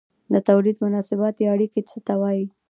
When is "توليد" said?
0.47-0.77